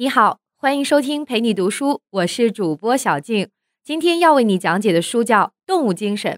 [0.00, 3.48] 你好，欢迎收听陪你读书，我是主播小静。
[3.82, 6.34] 今天要为你讲解的书叫《动物精神》。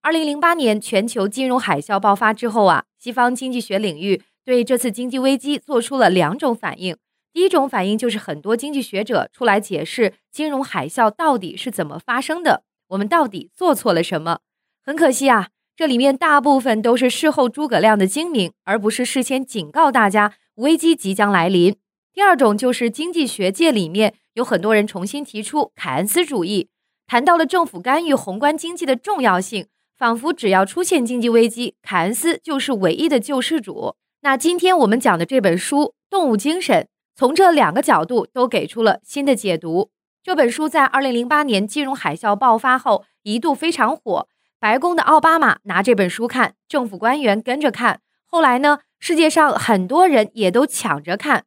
[0.00, 6.96] 二零零八年全球金融海啸爆发之后啊，西方经济学领域对这次经济危机做出了两种反应。
[7.32, 14.38] 第一种反应就是很多经济学者出来解释金融海啸到底是怎么发生的，我们到底做错了什么？
[14.84, 21.74] 很可惜啊，这里面大部分都是事后诸葛亮的精明，而不是事先警告大家危机即将来临。
[22.12, 26.68] 第二种就是经济学界里面有很多人重新提出凯恩斯主义，
[27.06, 33.94] 谈到了政府干预宏观经济的重要性，仿佛只要出现经济危机，凯恩斯就是唯一的救世主。
[34.22, 36.82] 那今天我们讲的这本书《动物精神》，
[37.14, 39.90] 从这两个角度都给出了新的解读。
[40.22, 51.44] 这本书在二零零八年金融海啸爆发后一度非常火，白宫的奥巴马拿这本书看，政府官员跟着看，后来呢，世界上很多人也都抢着看。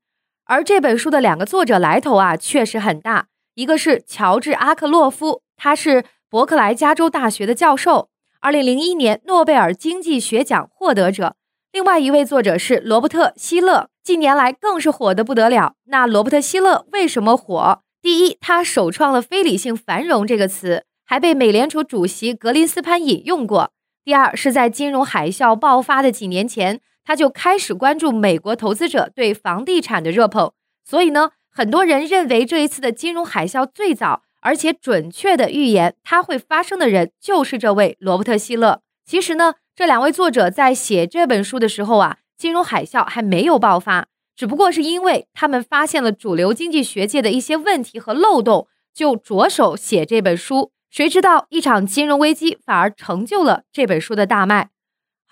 [0.54, 3.26] 而这本书的两个作者来头啊，确实很大。
[3.56, 8.10] 一个是乔治·阿克洛夫，他是伯克莱加州大学的教授，
[8.40, 11.38] 二零零一年诺贝尔经济学奖获得者。
[11.72, 15.74] 另外一位作者是罗伯特·希勒，近年来更是火得不得了。
[15.86, 17.82] 那罗伯特·希勒为什么火？
[18.00, 23.72] 第一，他首创了“非理性繁荣”这个词，还被美联储主席格林斯潘引用过。
[24.06, 26.80] 第二，是在金融海啸爆发的几年前。
[27.04, 30.52] 他就开始关注美国投资者对房地产的热捧，
[30.86, 38.82] 所以呢，很多人认为这一次的金融海啸最早而且准确的预言它会发生的人就是这位罗伯特希勒。
[39.06, 50.72] 其实呢，这两位作者在写这本书的时候啊，金融海啸还没有爆发，只不过是因为他们发现了主流经济学界的一些问题和漏洞，就着手写这本书。
[50.90, 54.70] 谁知道一场金融危机反而成就了这本书的大卖。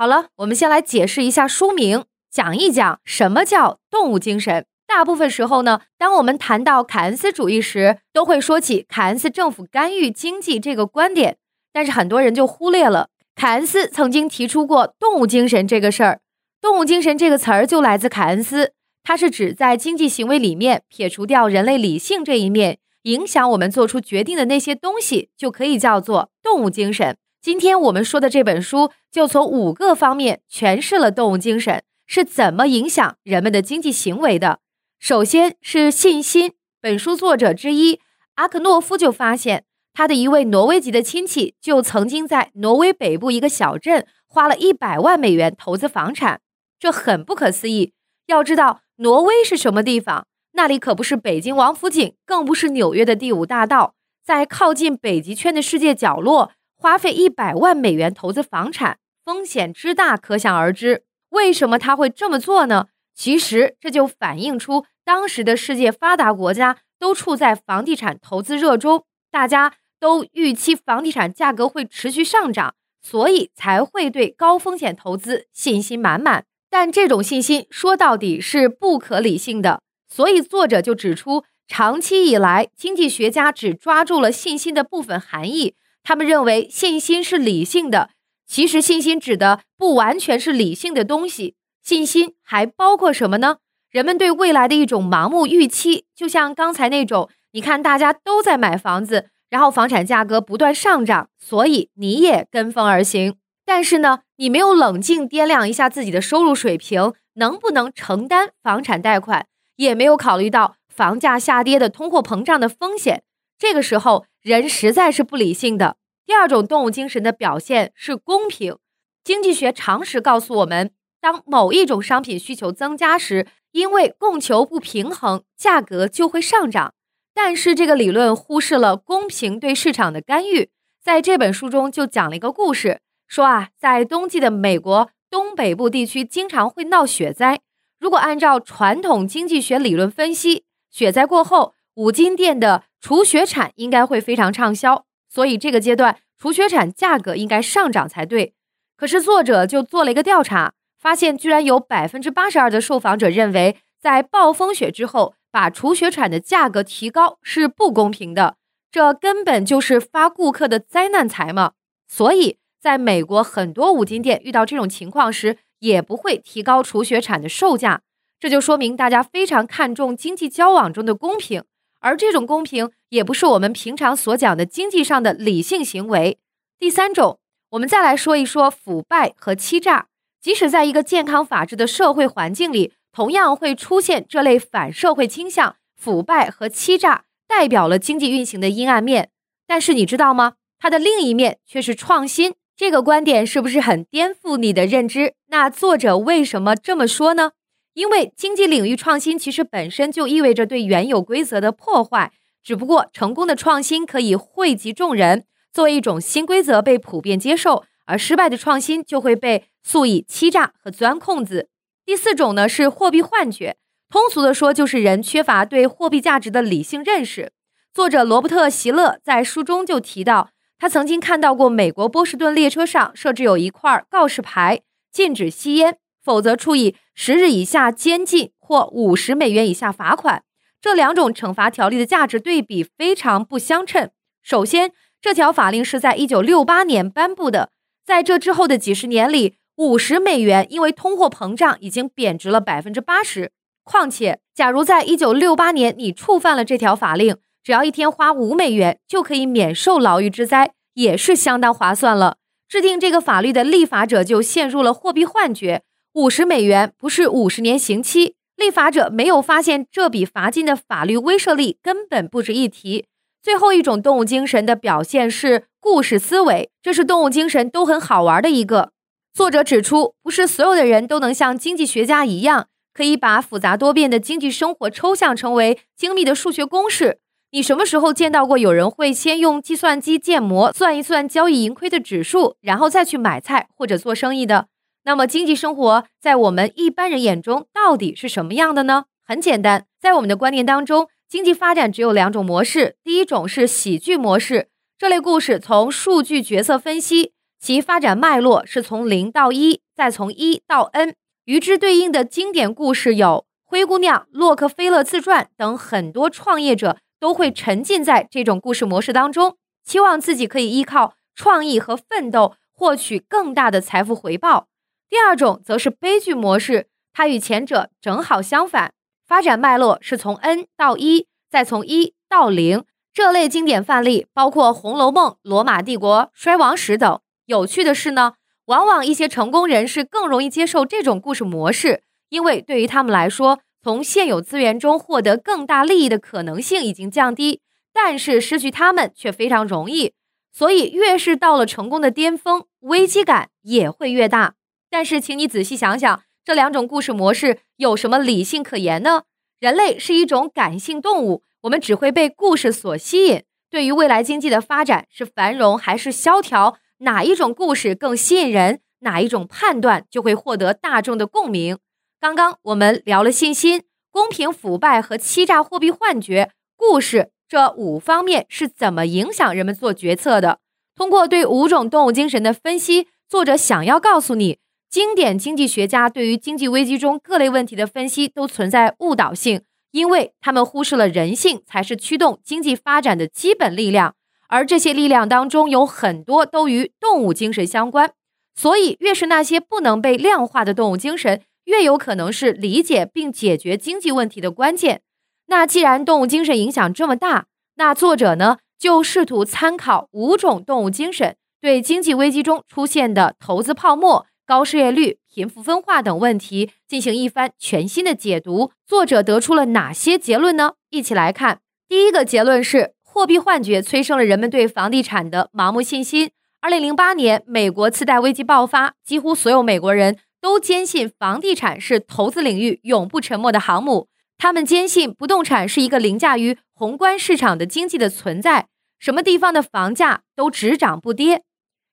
[0.01, 4.65] 好了，我们先来解释一下书名，讲一讲什么叫动物精神。
[4.87, 11.37] 大部分时候呢，当我们谈到凯恩斯主义时，都会说起凯恩斯政府干预经济这个观点，
[11.71, 16.21] 但是很多人就忽略了凯恩斯曾经提出过动物精神这个事儿。
[16.59, 27.15] 动物精神这个词儿就来自凯恩斯，它是指在经济行为里面撇除掉人类理性这一面，影响我们做出决定的那些东西，就可以叫做动物精神。
[27.41, 34.59] 今天我们说的这本书，就从五个方面诠释了动物精神是怎么影响人们的经济行为的。
[34.99, 36.53] 首先是信心。
[36.79, 37.99] 本书作者之一
[38.35, 46.41] 阿克诺夫就发现，他的一位挪威籍的亲戚就曾经在挪威北部一个小镇花了一百万美元投资房产，
[46.79, 47.93] 这很不可思议。
[48.27, 50.27] 要知道，挪威是什么地方？
[50.51, 56.51] 那里可不是北京王府井，更不是纽约的第五大道，在靠近北极圈的世界角落。
[56.81, 61.03] 花费一百万美元投资房产，风险之大可想而知。
[61.29, 62.87] 为什么他会这么做呢？
[63.13, 76.45] 其实这就反映出当时的世界发达国家都处在房地产投资热中，大家都预期房地产价格会持续上涨，所以才会对高风险投资信心满满。
[76.71, 85.75] 但这种信心说到底是不可理性的，所以作者就指出，长期以来经济学家只抓住了信心的部分含义。
[86.03, 88.09] 他们认为信心是理性的，
[88.47, 91.55] 其实信心指的不完全是理性的东西。
[91.83, 93.57] 信心还包括什么呢？
[93.89, 103.35] 人们对未来的一种盲目预期，就像刚才那种，你看大家都在买房子，然后房产价格不断上涨，所以你也跟风而行。
[103.65, 109.45] 但是呢，你没有冷静掂量一下自己的收入水平，能不能承担房产贷款，
[109.75, 113.23] 也没有考虑到房价下跌的通货膨胀的风险。
[113.61, 115.95] 这个时候，人实在是不理性的。
[116.25, 118.77] 第二种动物精神的表现是公平。
[119.23, 120.89] 经济学常识告诉我们，
[121.21, 126.95] 当某一种商品需求增加时，因为供求不平衡，价格就会上涨。
[127.35, 130.71] 但是这个理论忽视了公平对市场的干预。
[130.99, 137.59] 在这本书中就讲了一个故事，说啊，在冬季的美国东北部地区经常会闹雪灾。
[137.99, 148.53] 如果按照传统经济学理论分析，雪灾过后，五金店的除雪铲应该会非常畅销，所以这个阶段除雪铲价格应该上涨才对。
[148.95, 158.57] 可是作者就做了一个调查，发现居然有百分之八十二的受访者认为，在暴风雪之后把除雪铲的价格提高是不公平的，
[158.91, 161.71] 这根本就是发顾客的灾难财嘛。
[162.07, 168.01] 所以，在美国很多五金店遇到这种情况时，也不会提高除雪铲的售价。
[168.39, 171.63] 这就说明大家非常看重经济交往中的公平。
[172.01, 176.37] 而这种公平也不是我们平常所讲的经济上的理性行为。
[176.77, 177.39] 第三种，
[177.69, 180.07] 我们再来说一说腐败和欺诈。
[180.41, 189.29] 即使在一个健康法治的社会环境里，同样会出现这类反社会倾向、腐败和欺诈代表了经济运行的阴暗面，
[189.67, 190.53] 但是你知道吗？
[190.79, 192.55] 它的另一面却是创新。
[192.75, 195.35] 这个观点是不是很颠覆你的认知？
[195.49, 197.51] 那作者为什么这么说呢？
[197.93, 202.31] 因为经济领域创新其实本身就意味着对原有规则的破坏，
[202.63, 211.69] 只不过成功的创新可以惠及众人，作为一种新规则被普遍接受，而失败的创新就会被诉以欺诈和钻空子。
[212.05, 213.77] 第四种呢是货币幻觉。
[214.09, 217.53] 通俗的说，就是人缺乏对货币价值的理性认识。
[217.93, 230.43] 作者罗伯特·席勒在书中就提到，他曾经看到过美国波士顿列车上设置有一块告示牌，禁止吸烟，否则处以十日以下监禁或五十美元以下罚款。
[230.81, 234.09] 这两种惩罚条例的价值对比非常不相称。
[234.41, 234.91] 首先，
[235.21, 237.69] 这条法令是在一九六八年颁布的，
[238.03, 243.51] 在这之后的几十年里，五十美元因为通货膨胀已经贬值了百分之八十。
[243.83, 252.37] 况且，假如在一九六八年你触犯了这条法令，只要一天花五美元就可以免受牢狱之灾，也是相当划算了。
[252.67, 258.35] 制定这个法律的立法者就陷入了货币幻觉，五十美元不是五十年刑期。
[258.57, 263.05] 立法者没有发现这笔罚金的法律威慑力根本不值一提。
[263.41, 268.91] 最后一种动物精神的表现是故事思维，这是动物精神都很好玩的一个。
[269.33, 272.67] 作者指出，不是所有的人都能像经济学家一样。
[272.93, 277.19] 可以把复杂多变的经济生活抽象成为精密的数学公式。
[277.51, 284.67] 你什么时候见到过有人会先用计算机建模算一算交易盈亏的指数，然后再去买菜或者做生意的？
[285.03, 289.05] 那么经济生活在我们一般人眼中到底是什么样的呢？
[289.25, 292.97] 很简单，在我们的观念当中，经济发展只有两种模式。
[293.03, 301.15] 第一种是喜剧模式，这类故事从数据角色分析，其发展脉络是从零到一，再从一到 n。
[301.45, 314.67] 与之对应的经典故事有《灰姑娘》《洛克菲勒自传》等，很多创业者都会沉浸在这种故事模式当中，期望自己可以依靠创意和奋斗获取更大的财富回报。
[315.11, 318.93] 第二种则是悲剧模式，它与前者正好相反，
[319.27, 322.85] 发展脉络是从 n 到一，再从一到零。
[323.13, 327.19] 这类经典范例包括《红楼梦》《罗马帝国衰亡史》等。
[327.45, 328.35] 有趣的是呢。
[328.67, 337.59] 往往一些成功人士更容易接受这种故事模式，因为对于他们来说，从现有资源中获得更大利益的可能性已经降低，
[337.91, 340.13] 但是失去他们却非常容易。
[340.53, 344.53] 所以，越是到了成功的巅峰，危机感也会越大。
[344.91, 349.23] 但是，请你仔细想想，这两种故事模式有什么理性可言呢？
[349.59, 353.43] 人类是一种感性动物，我们只会被故事所吸引。
[353.69, 356.77] 对于未来经济的发展是繁荣还是萧条？
[356.97, 361.79] 哪一种故事更吸引人，哪一种判断就会获得大众的共鸣。
[362.19, 370.59] 刚刚我们聊了信心、公平、腐败和欺诈、货币幻觉、故事这五方面是怎么影响人们做决策的。
[370.95, 374.59] 通过对五种动物精神的分析，作者想要告诉你，
[374.91, 379.61] 经典经济学家对于经济危机中各类问题的分析都存在误导性，
[379.91, 384.15] 因为他们忽视了人性才是驱动经济发展的基本力量。
[384.49, 388.11] 而这些力量当中有很多都与动物精神相关，
[388.53, 395.03] 所以越是那些不能被量化的动物精神，越有可能是理解并解决经济问题的关键。
[395.47, 408.71] 那既然动物精神影响这么大，那作者呢就试图参考五种动物精神，对经济危机中出现的投资泡沫、高失业率、贫富分化等问题进行一番全新的解读。
[408.85, 410.73] 作者得出了哪些结论呢？
[410.89, 411.59] 一起来看。
[411.87, 412.93] 第一个结论是。
[413.13, 416.31] 货币幻觉催生了人们对房地产的盲目信心。
[416.61, 424.07] 二零零八年，美国次贷危机爆发，几乎所有美国人都坚信房地产是投资领域永不沉没的航母。
[424.37, 431.43] 他们坚信不动产是一个凌驾于宏观市场的经济的存在，什么地方的房价都只涨不跌，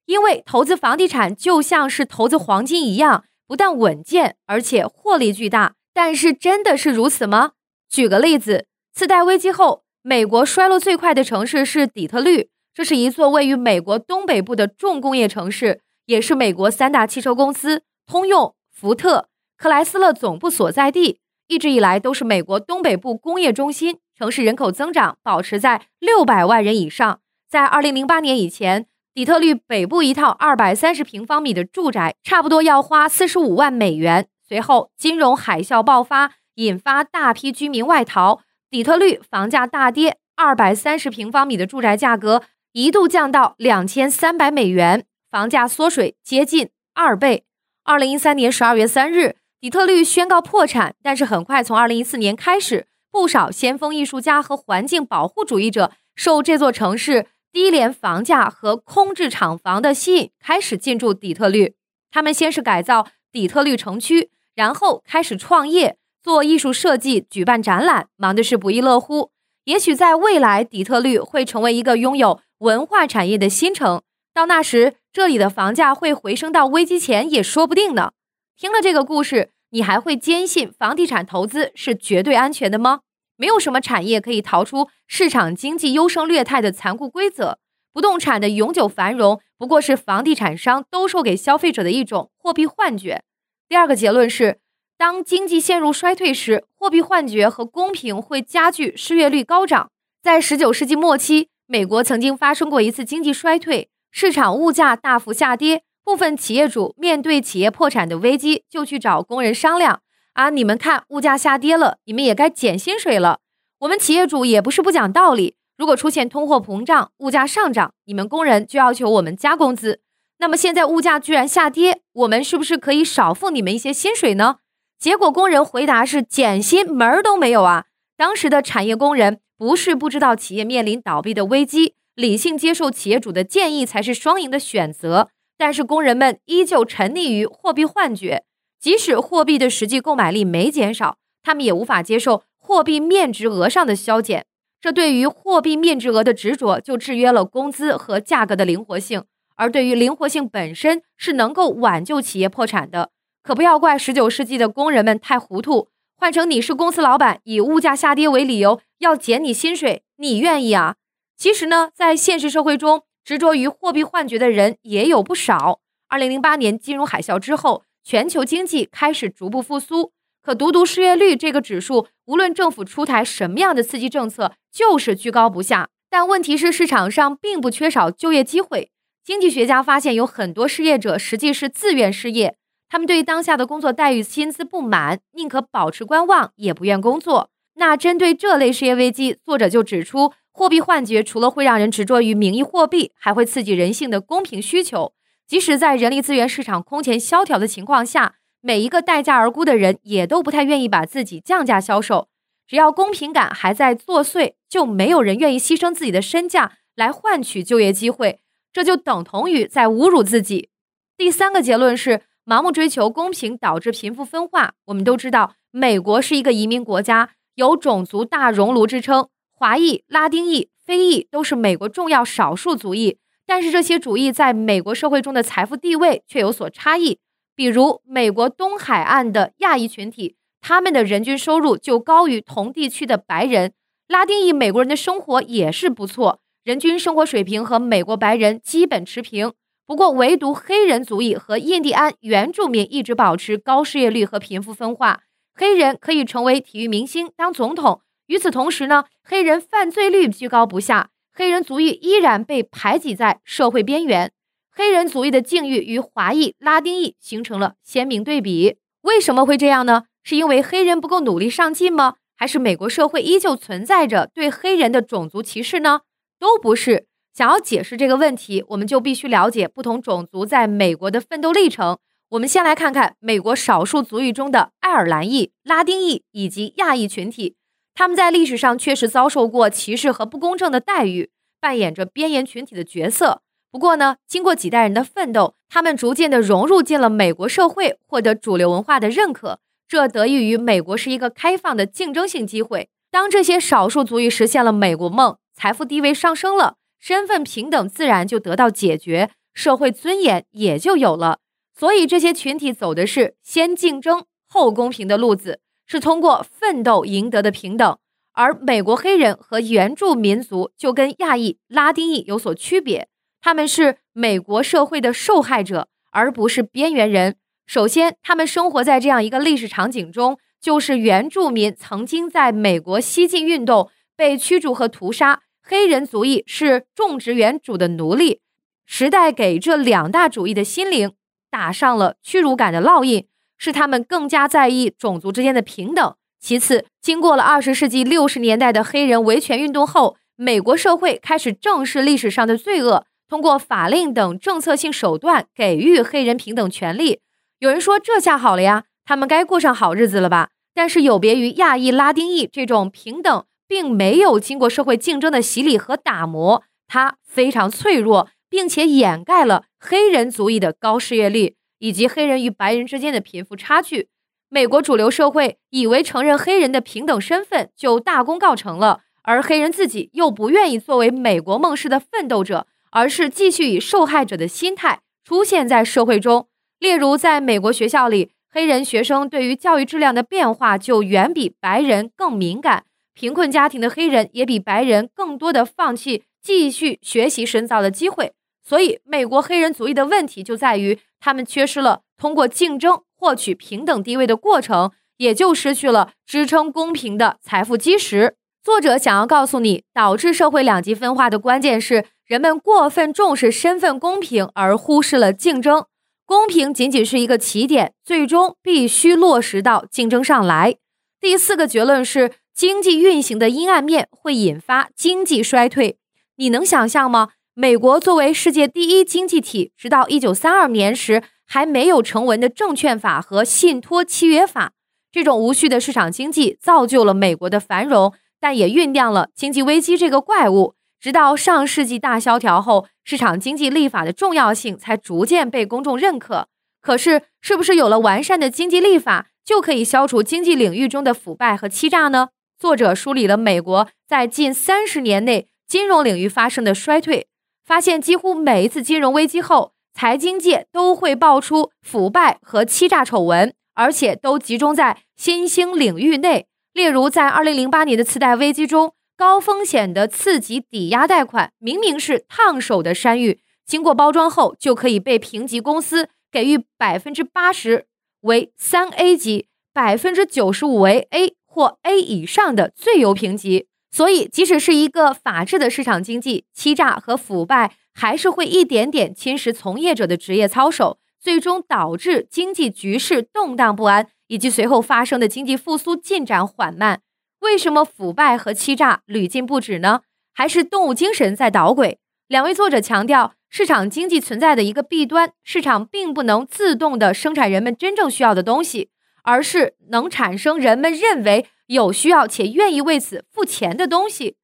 [0.09, 5.75] 因为投资房地产就像是投资黄金一样，不但稳健，而且获利巨大。
[5.93, 7.53] 但是真的是如此吗？
[7.91, 9.85] 举个例子，次贷危机后。
[10.01, 23.99] 美国衰落最快的城市是底特律，这是一座位于美国东北部的重工业城市，也是美国三大汽车公司通用、福特、克莱斯勒总部所在地，一直以来都是美国东北部工业中心。
[24.17, 27.21] 城市人口增长保持在六百万人以上。
[27.51, 28.87] 在二零零八年以前，
[29.19, 34.29] 底特律北部一套二百三十平方米的住宅差不多要花四十五万美元。
[34.47, 38.43] 随后，金融海啸爆发，引发大批居民外逃。
[38.71, 47.43] 底特律房价大跌，二百三十平方米的住宅价格一度降到两千三百美元，房价缩水接近二倍。
[47.83, 61.75] 二零一三年十二月三日，底特律宣告破产，但是很快从二零一四年开始，不少先锋艺术家和环境保护主义者受这座城市低廉房价和空置厂房的吸引，开始进驻底特律。
[62.11, 69.31] 他们先是改造底特律城区，然后开始创业，做艺术设计，举办展览，忙的是不亦乐乎。
[69.65, 74.03] 也许在未来，底特律会成为一个拥有文化产业的新城。
[74.33, 78.13] 到那时，这里的房价会回升到危机前也说不定呢。
[78.57, 79.53] 听了这个故事。
[79.71, 83.01] 你还会坚信房地产投资是绝对安全的吗？
[83.39, 87.59] 没有什么产业可以逃出市场经济优胜劣汰的残酷规则。
[87.93, 93.23] 不动产的永久繁荣不过是房地产商兜售给消费者的一种货币幻觉。
[93.69, 94.59] 第二个结论是，
[94.97, 99.91] 当经济陷入衰退时，货币幻觉和公平会加剧失业率高涨。
[100.23, 105.83] 在19世纪末期，美国曾经发生过一次经济衰退，市场物价大幅下跌。
[106.05, 110.01] 部分企业主面对企业破产的危机，就去找工人商量
[110.39, 113.41] ：“啊，你们看，物价下跌了，你们也该减薪水了。
[113.81, 120.01] 我们企业主也不是不讲道理，如果出现通货膨胀、物价上涨，你们工人就要求我们加工资。
[120.39, 124.59] 那么现在物价居然下跌，我们是不是可以少付你们一些薪水呢？”
[124.97, 135.31] 结果工人回答是：“减薪门儿都没有啊！”当时的产业工人不是不知道企业面临倒闭的危机，理性接受企业主的建议才是双赢的选择。
[135.57, 138.45] 但是工人们依旧沉溺于货币幻觉，
[138.81, 144.47] 即使货币的实际购买力没减少，他们也无法接受货币面值额上的削减。
[144.81, 149.25] 这对于货币面值额的执着，就制约了工资和价格的灵活性。
[149.57, 153.11] 而对于灵活性本身，是能够挽救企业破产的。
[153.43, 155.89] 可不要怪十九世纪的工人们太糊涂。
[156.17, 160.95] 换成你是公司老板，以物价下跌为理由要减你薪水，你愿意啊？
[161.37, 163.03] 其实呢，在现实社会中。
[163.25, 165.81] 执着于货币幻觉的人也有不少。
[166.09, 170.13] 二零零八年金融海啸之后，全球经济开始逐步复苏，
[170.43, 175.91] 可独独失业率这个指数，无论政府出台什么样的刺激政策，就是居高不下。
[176.09, 178.91] 但问题是，市场上并不缺少就业机会。
[179.23, 182.57] 经济学家发现，有很多失业者实际是自愿失业，
[182.89, 187.51] 他们对当下的工作待遇、薪资不满，宁可保持观望，也不愿工作。
[187.75, 190.33] 那针对这类失业危机，作者就指出。
[190.51, 195.13] 货币幻觉除了会让人执着于名义货币，还会刺激人性的公平需求。
[195.49, 202.29] 即使在人力资源市场空前萧条的情况下，每一个待价而沽的人也都不太愿意把自己降价销售。
[202.67, 208.41] 只要公平感还在作祟，就没有人愿意牺牲自己的身价来换取就业机会。
[208.75, 210.69] 这就等同于在侮辱自己。
[211.17, 214.75] 第三个结论是，盲目追求公平导致贫富分化。
[214.85, 219.31] 我们都知道，美国是一个移民国家，有种族大熔炉之称。
[219.55, 227.19] 华裔、拉丁裔、非裔都是美国重要少数族裔，但是这些主裔在美国社会中的财富地位却有所差异。
[227.57, 233.71] 比如，美国东海岸的亚裔群体，他们的人均收入就高于同地区的白人；
[234.07, 239.55] 拉丁裔美国人的生活也是不错，人均生活水平和美国白人基本持平。
[239.87, 245.23] 不过，唯独黑人族裔和印第安原住民一直保持高失业率和贫富分化。
[245.55, 248.03] 黑人可以成为体育明星、当总统。
[248.27, 254.33] 与此同时呢，黑人犯罪率居高不下，黑人族裔依然被排挤在社会边缘。
[254.73, 258.79] 黑人族裔的境遇与华裔、拉丁裔形成了鲜明对比。
[259.03, 260.07] 为什么会这样呢？
[260.25, 262.15] 是因为黑人不够努力上进吗？
[262.37, 266.01] 还是美国社会依旧存在着对黑人的种族歧视呢？
[266.41, 267.07] 都不是。
[267.33, 271.99] 想要解释这个问题，我们就必须了解不同种族在美国的奋斗历程。
[272.31, 277.55] 我们先来看看美国少数族裔中的爱尔兰裔、拉丁裔以及亚裔群体。
[277.99, 283.43] 他们在历史上确实遭受过歧视和不公正的待遇，扮演着边缘群体的角色。
[283.73, 289.59] 不过呢，经过几代人的奋斗，他们逐渐的融入进了美国社会，获得主流文化的认可。
[289.89, 292.89] 这得益于美国是一个开放的竞争性机会。
[293.11, 301.41] 当这些少数族裔实现了美国梦，财富地位上升了，身份平等自然就得到解决，社会尊严也就有了。
[301.77, 305.59] 所以这些群体走的是先竞争后公平的路子。
[305.89, 307.99] 是通过奋斗赢得的平等，
[308.35, 313.09] 而美国黑人和原住民族就跟亚裔、拉丁裔有所区别，
[313.41, 317.37] 他们是美国社会的受害者，而不是边缘人。
[317.67, 328.41] 首先，他们生活在这样一个历史场景中，就是原住民曾经在美国西进运动被驱逐和屠杀，黑人族裔是种植园主的奴隶。
[328.85, 331.13] 时代给这两大主义的心灵
[331.51, 333.27] 打上了屈辱感的烙印。
[333.59, 336.15] 是他们更加在意种族之间的平等。
[336.41, 347.21] 其次，经过了二十世纪六十年代的黑人维权运动后，美国社会开始正视历史上的罪恶，通过法令等政策性手段给予黑人平等权利。
[347.59, 350.51] 有人说这下好了呀，他们该过上好日子了吧？
[350.73, 364.09] 但是有别于亚裔、拉丁裔这种平等，并没有经过社会竞争的洗礼和打磨，它非常脆弱，并且掩盖了黑人族裔的高失业率以及黑人与白人之间的贫富差距。
[364.49, 376.49] 美国主流社会以为承认黑人的平等身份就大功告成了，而黑人自己又不愿意作为美国梦式的奋斗者，而是继续以受害者的心态出现在社会中。
[376.79, 378.33] 例如，在美国学校里。
[378.51, 388.33] 黑人学生对于教育质量的变化就远比白人更敏感，贫困家庭的黑人也比白人更多的放弃继续学习深造的机会。
[388.65, 398.37] 所以，美国黑人族裔的问题就在于他们缺失了通过竞争获取平等地位的过程，也就失去了支撑公平的财富基石。
[398.63, 405.87] 作者想要告诉你，导致社会两极分化的关键是人们过分重视身份公平，而忽视了竞争。
[406.27, 410.77] 公平仅仅是一个起点，最终必须落实到竞争上来。
[411.19, 415.97] 第四个结论是，经济运行的阴暗面会引发经济衰退。
[416.37, 417.31] 你能想象吗？
[417.61, 424.75] 美国作为世界第一经济体，直到一九三二年时还没有成文的证券法和信托契约法。
[425.11, 430.77] 这种无序的市场经济造就了美国的繁荣，但也酝酿了经济危机这个怪物。
[431.01, 436.47] 直到上世纪大萧条后，市场经济立法的重要性才逐渐被公众认可。
[436.81, 442.29] 可是，是不是有了完善的经济立法，就可以消除经济领域中的腐败和欺诈呢？
[442.57, 447.27] 作者梳理了美国在近三十年内金融领域发生的衰退，
[447.69, 456.47] 发现几乎每一次金融危机后，财经界都会爆出腐败和欺诈丑闻，而且都集中在新兴领域内。
[456.73, 458.95] 例如，在二零零八年的次贷危机中。
[459.19, 467.87] 高风险的次级抵押贷款明明是烫手的山芋，经过包装后就可以被评级公司给予百分之八十
[468.21, 473.67] 为三 A 级，百分之九十五为 A 或 A 以上的最优评级。
[473.99, 487.01] 所以，即使是一个法治的市场经济，欺诈和腐败还是会一点点侵蚀从业者的职业操守，最终导致经济局势动荡不安，以及随后发生的经济复苏进展缓慢。
[487.41, 490.03] 为什么腐败和欺诈屡禁不止呢？
[490.33, 491.99] 还是动物精神在捣鬼？
[492.29, 498.91] 两位作者强调，市场经济存在的一个弊端：市场并不能自动的生产人们真正需要的东西，
[499.25, 504.37] 而是能产生人们认为有需要且愿意为此付钱的东西。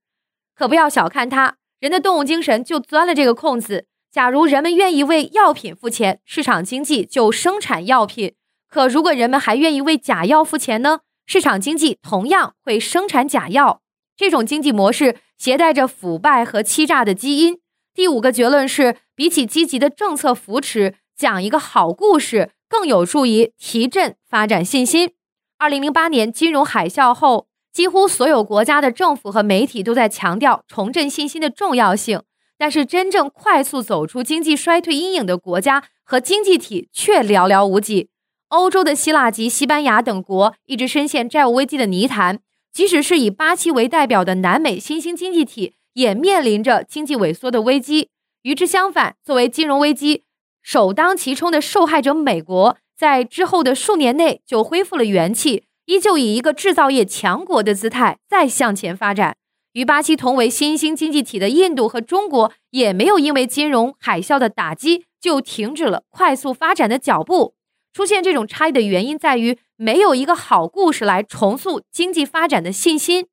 [0.54, 3.86] 可不要小看它，人的动物精神就钻了这个空子。
[4.10, 8.30] 假如人们愿意为药品付钱，市场经济就生产药品；
[8.68, 11.00] 可如果人们还愿意为假药付钱呢？
[11.26, 13.80] 市场经济同样会生产假药，
[14.16, 17.58] 这种经济模式携带着腐败和欺诈的基因。
[17.94, 25.14] 第五个结论是，比起积极的政策扶持，讲一个好故事更有助于提振发展信心。
[25.58, 32.22] 二零零八年金融海啸后，几乎所有国家的政府和媒体都在强调重振信心的重要性，
[32.58, 38.10] 但是真正快速走出经济衰退阴影的国家和经济体却寥寥无几。
[38.48, 42.40] 欧洲的希腊及西班牙等国一直深陷债务危机的泥潭，
[42.72, 48.10] 即使是以巴西为代表的南美新兴经济体，也面临着经济萎缩的危机。
[48.42, 50.24] 与之相反，作为金融危机
[50.62, 59.36] 首当其冲的受害者，美国在之后的数年内就恢复了元气，依旧以一个制造业强国的姿态再向前发展。
[59.72, 67.54] 与巴西同为新兴经济体的印度和中国，也没有因为金融海啸的打击就停止了快速发展的脚步。
[67.92, 73.26] 出现这种差异的原因在于，没有一个好故事来重塑经济发展的信心。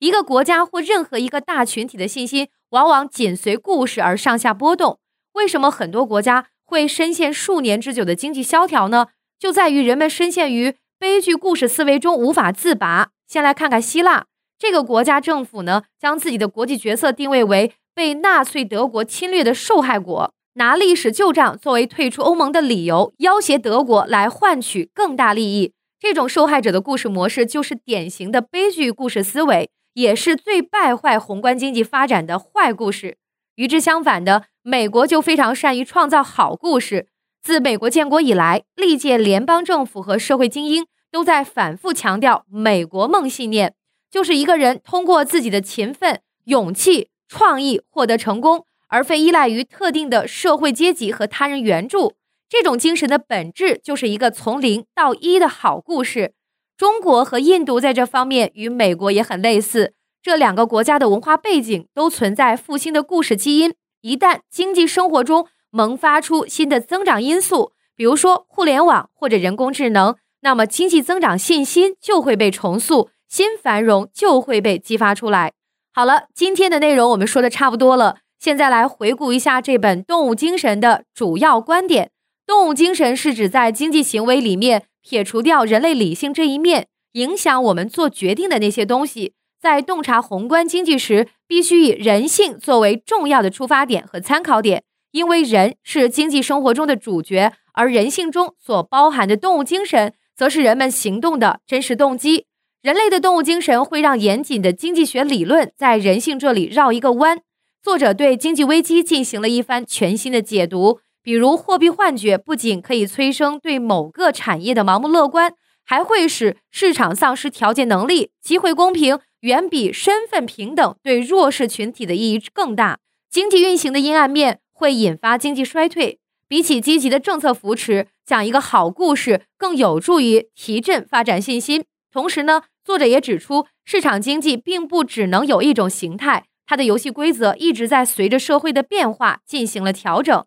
[0.00, 4.98] 一个国家或任何一个大群体的信心，往往紧随故事而上下波动。
[5.34, 9.08] 为什么很多国家会深陷数年之久的经济萧条呢？
[9.38, 13.10] 就在于人们深陷于悲剧故事思维中无法自拔。
[13.26, 14.26] 先来看看希腊
[14.58, 20.32] 这个国家，政府呢将自己的国际角色定位为被纳粹德国侵略的受害国。
[20.54, 33.16] 拿历史旧账作为退出欧盟的理由，要挟德国来换取更大利益，这种受害者的故事模式就是典型的悲剧故事思维，也是最败坏宏观经济发展的坏故事。
[33.56, 37.08] 与之相反的，美国就非常善于创造好故事。
[37.42, 43.74] 自美国建国以来，历届联邦政府和社会精英都在反复强调“美国梦”信念，
[44.10, 48.66] 就是一个人通过自己的勤奋、勇气、创意获得成功。
[48.88, 52.14] 而非依赖于特定的社会阶级和他人援助，
[52.48, 56.34] 这种精神的本质就是一个从零到一的好故事。
[56.76, 63.74] 中国和印度在这方面与美国也很类似，这两个国家的文化背景都存在复兴的故事基因。
[64.00, 75.52] 一旦经济生活中萌发出新的增长因素，比如说互联网或者人工智能，那么经济增长信心就会被重塑，新繁荣就会被激发出来。
[75.92, 82.10] 好了，今天的内容我们说的差不多了，现在来回顾一下这本《动物精神》的主要观点。
[82.46, 89.34] 动物精神是指在经济行为里面撇除掉人类理性这一面，影响我们做决定的那些东西。
[89.64, 102.44] 在洞察宏观经济时，必须以人性作为重要的出发点和参考点，因为人是经济生活中的主角，而人性中所包含的动物精神，则是人们行动的真实动机。
[102.82, 107.40] 人类的动物精神会让严谨的经济学理论在人性这里绕一个弯。
[107.82, 111.00] 作者对经济危机进行了一番全新的解读。
[111.22, 118.32] 比如货币幻觉不仅可以催生对某个产业的盲目乐观，还会使市场丧失调节能力。
[118.42, 122.98] 机会公平远比身份平等对弱势群体的意义更大。
[123.30, 126.18] 经济运行的阴暗面会引发经济衰退。
[126.48, 131.84] 比起积极的政策扶持，讲一个好故事更有助于提振发展信心。
[132.10, 140.44] 同时呢，作者也指出，市场经济并不只能有一种形态，它的游戏规则一直在随着社会的变化进行了调整。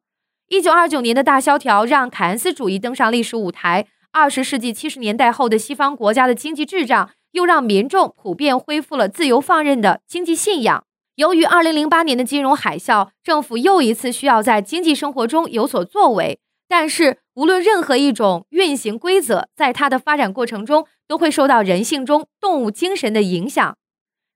[0.47, 3.85] 一九二九年的大萧条让凯恩斯主义登上历史舞台。
[4.11, 10.83] 二十世纪七十年代后的西方国家的经济滞胀，又让民众普遍恢复了自由放任的经济信仰。
[11.15, 16.39] 由于二零零八年的金融海啸，政府又一次需要在经济生活中有所作为。
[16.67, 23.77] 但是，无论任何一种运行规则，在它的发展过程中，都会受到人性中动物精神的影响。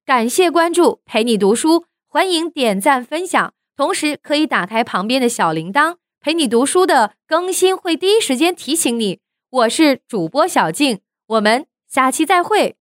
[0.06, 5.98] 感谢关注，陪你读书，欢迎点赞分享，同时可以打开旁边的小铃铛。
[6.20, 9.20] 陪你读书的更新会第一时间提醒你。
[9.50, 12.78] 我是主播小静，我们下期再会。